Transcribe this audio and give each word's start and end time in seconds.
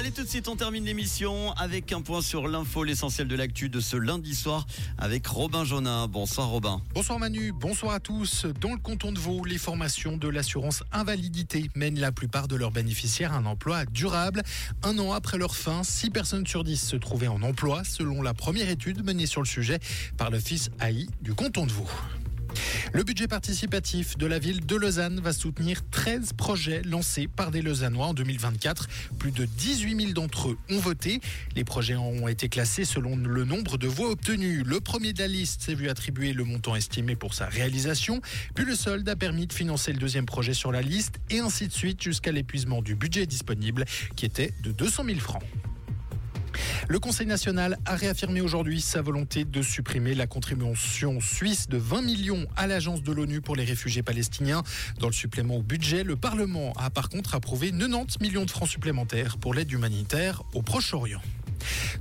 Allez, 0.00 0.12
tout 0.12 0.22
de 0.22 0.28
suite, 0.28 0.48
on 0.48 0.56
termine 0.56 0.86
l'émission 0.86 1.52
avec 1.58 1.92
un 1.92 2.00
point 2.00 2.22
sur 2.22 2.48
l'info, 2.48 2.84
l'essentiel 2.84 3.28
de 3.28 3.36
l'actu 3.36 3.68
de 3.68 3.80
ce 3.80 3.98
lundi 3.98 4.34
soir 4.34 4.66
avec 4.96 5.26
Robin 5.26 5.62
Jonin. 5.62 6.08
Bonsoir 6.08 6.48
Robin. 6.48 6.80
Bonsoir 6.94 7.18
Manu, 7.18 7.52
bonsoir 7.52 7.92
à 7.92 8.00
tous. 8.00 8.46
Dans 8.62 8.72
le 8.72 8.78
canton 8.78 9.12
de 9.12 9.18
Vaud, 9.18 9.44
les 9.44 9.58
formations 9.58 10.16
de 10.16 10.26
l'assurance 10.26 10.84
invalidité 10.90 11.68
mènent 11.74 12.00
la 12.00 12.12
plupart 12.12 12.48
de 12.48 12.56
leurs 12.56 12.70
bénéficiaires 12.70 13.34
à 13.34 13.36
un 13.36 13.44
emploi 13.44 13.84
durable. 13.84 14.42
Un 14.82 14.98
an 14.98 15.12
après 15.12 15.36
leur 15.36 15.54
fin, 15.54 15.82
6 15.84 16.08
personnes 16.08 16.46
sur 16.46 16.64
10 16.64 16.78
se 16.78 16.96
trouvaient 16.96 17.28
en 17.28 17.42
emploi, 17.42 17.84
selon 17.84 18.22
la 18.22 18.32
première 18.32 18.70
étude 18.70 19.04
menée 19.04 19.26
sur 19.26 19.42
le 19.42 19.46
sujet 19.46 19.80
par 20.16 20.30
l'Office 20.30 20.70
AI 20.80 21.08
du 21.20 21.34
canton 21.34 21.66
de 21.66 21.72
Vaud. 21.72 21.90
Le 22.92 23.04
budget 23.04 23.28
participatif 23.28 24.18
de 24.18 24.26
la 24.26 24.40
ville 24.40 24.66
de 24.66 24.74
Lausanne 24.74 25.20
va 25.20 25.32
soutenir 25.32 25.82
13 25.92 26.32
projets 26.32 26.82
lancés 26.82 27.28
par 27.28 27.52
des 27.52 27.62
Lausannois 27.62 28.06
en 28.06 28.14
2024. 28.14 28.88
Plus 29.16 29.30
de 29.30 29.44
18 29.44 30.00
000 30.00 30.12
d'entre 30.12 30.48
eux 30.48 30.58
ont 30.70 30.80
voté. 30.80 31.20
Les 31.54 31.62
projets 31.62 31.94
ont 31.94 32.26
été 32.26 32.48
classés 32.48 32.84
selon 32.84 33.14
le 33.14 33.44
nombre 33.44 33.78
de 33.78 33.86
voix 33.86 34.10
obtenues. 34.10 34.64
Le 34.64 34.80
premier 34.80 35.12
de 35.12 35.20
la 35.20 35.28
liste 35.28 35.62
s'est 35.62 35.74
vu 35.74 35.88
attribuer 35.88 36.32
le 36.32 36.42
montant 36.42 36.74
estimé 36.74 37.14
pour 37.14 37.32
sa 37.32 37.46
réalisation. 37.46 38.20
Puis 38.56 38.64
le 38.64 38.74
solde 38.74 39.08
a 39.08 39.14
permis 39.14 39.46
de 39.46 39.52
financer 39.52 39.92
le 39.92 39.98
deuxième 39.98 40.26
projet 40.26 40.54
sur 40.54 40.72
la 40.72 40.82
liste 40.82 41.20
et 41.30 41.38
ainsi 41.38 41.68
de 41.68 41.72
suite 41.72 42.02
jusqu'à 42.02 42.32
l'épuisement 42.32 42.82
du 42.82 42.96
budget 42.96 43.24
disponible 43.24 43.84
qui 44.16 44.26
était 44.26 44.52
de 44.64 44.72
200 44.72 45.04
000 45.04 45.20
francs. 45.20 45.42
Le 46.88 46.98
Conseil 46.98 47.26
national 47.26 47.78
a 47.86 47.94
réaffirmé 47.94 48.40
aujourd'hui 48.40 48.80
sa 48.80 49.02
volonté 49.02 49.44
de 49.44 49.62
supprimer 49.62 50.14
la 50.14 50.26
contribution 50.26 51.20
suisse 51.20 51.68
de 51.68 51.76
20 51.76 52.02
millions 52.02 52.46
à 52.56 52.66
l'agence 52.66 53.02
de 53.02 53.12
l'ONU 53.12 53.40
pour 53.40 53.56
les 53.56 53.64
réfugiés 53.64 54.02
palestiniens. 54.02 54.62
Dans 54.98 55.06
le 55.08 55.12
supplément 55.12 55.56
au 55.56 55.62
budget, 55.62 56.02
le 56.02 56.16
Parlement 56.16 56.72
a 56.76 56.90
par 56.90 57.08
contre 57.08 57.34
approuvé 57.34 57.70
90 57.70 58.20
millions 58.20 58.44
de 58.44 58.50
francs 58.50 58.68
supplémentaires 58.68 59.38
pour 59.38 59.54
l'aide 59.54 59.70
humanitaire 59.70 60.42
au 60.54 60.62
Proche-Orient. 60.62 61.22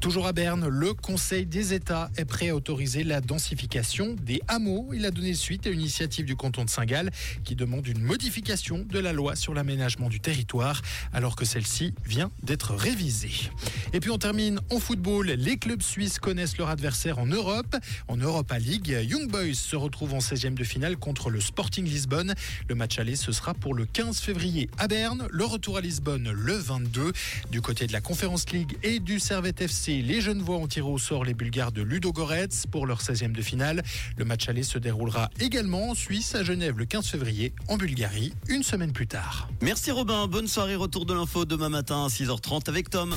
Toujours 0.00 0.26
à 0.26 0.32
Berne, 0.32 0.68
le 0.68 0.94
Conseil 0.94 1.46
des 1.46 1.74
États 1.74 2.10
est 2.16 2.24
prêt 2.24 2.50
à 2.50 2.56
autoriser 2.56 3.04
la 3.04 3.20
densification 3.20 4.14
des 4.22 4.40
hameaux. 4.48 4.90
Il 4.92 5.04
a 5.04 5.10
donné 5.10 5.34
suite 5.34 5.66
à 5.66 5.70
une 5.70 5.80
initiative 5.80 6.24
du 6.24 6.36
canton 6.36 6.64
de 6.64 6.70
Saint-Gall 6.70 7.10
qui 7.44 7.56
demande 7.56 7.86
une 7.86 8.00
modification 8.00 8.84
de 8.88 8.98
la 8.98 9.12
loi 9.12 9.36
sur 9.36 9.54
l'aménagement 9.54 10.08
du 10.08 10.20
territoire 10.20 10.80
alors 11.12 11.36
que 11.36 11.44
celle-ci 11.44 11.94
vient 12.04 12.30
d'être 12.42 12.74
révisée. 12.74 13.50
Et 13.92 14.00
puis 14.00 14.10
on 14.10 14.18
termine 14.18 14.60
en 14.70 14.78
football. 14.78 15.26
Les 15.28 15.56
clubs 15.56 15.82
suisses 15.82 16.18
connaissent 16.18 16.58
leur 16.58 16.68
adversaire 16.68 17.18
en 17.18 17.26
Europe. 17.26 17.76
En 18.08 18.16
Europa 18.16 18.58
League, 18.58 18.88
Young 18.88 19.30
Boys 19.30 19.54
se 19.54 19.76
retrouve 19.76 20.14
en 20.14 20.18
16e 20.18 20.54
de 20.54 20.64
finale 20.64 20.96
contre 20.96 21.30
le 21.30 21.40
Sporting 21.40 21.86
Lisbonne. 21.86 22.34
Le 22.68 22.74
match 22.74 22.98
aller, 22.98 23.16
ce 23.16 23.32
sera 23.32 23.54
pour 23.54 23.74
le 23.74 23.86
15 23.86 24.20
février 24.20 24.68
à 24.78 24.88
Berne. 24.88 25.26
Le 25.30 25.44
retour 25.44 25.76
à 25.78 25.80
Lisbonne 25.80 26.30
le 26.30 26.54
22. 26.54 27.12
Du 27.50 27.60
côté 27.60 27.86
de 27.86 27.92
la 27.92 28.00
Conference 28.00 28.50
League 28.50 28.76
et 28.82 29.00
du 29.00 29.18
Servette 29.20 29.62
FC, 29.62 30.02
les 30.02 30.20
jeunes 30.20 30.42
voix 30.42 30.56
ont 30.56 30.66
tiré 30.66 30.86
au 30.86 30.98
sort 30.98 31.24
les 31.24 31.34
Bulgares 31.34 31.72
de 31.72 31.82
Ludo 31.82 32.12
Goretz 32.12 32.66
pour 32.70 32.86
leur 32.86 33.00
16e 33.00 33.32
de 33.32 33.42
finale. 33.42 33.82
Le 34.16 34.24
match 34.24 34.48
aller 34.48 34.62
se 34.62 34.78
déroulera 34.78 35.30
également 35.40 35.90
en 35.90 35.94
Suisse, 35.94 36.34
à 36.34 36.44
Genève, 36.44 36.78
le 36.78 36.84
15 36.84 37.06
février, 37.06 37.52
en 37.68 37.76
Bulgarie, 37.76 38.32
une 38.48 38.62
semaine 38.62 38.92
plus 38.92 39.06
tard. 39.06 39.48
Merci 39.62 39.90
Robin, 39.90 40.26
bonne 40.26 40.48
soirée, 40.48 40.76
retour 40.76 41.06
de 41.06 41.14
l'info 41.14 41.44
demain 41.44 41.68
matin 41.68 42.04
à 42.04 42.08
6h30 42.08 42.68
avec 42.68 42.90
Tom. 42.90 43.16